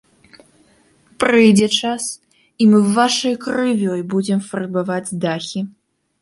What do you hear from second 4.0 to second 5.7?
будзем фарбаваць дахі.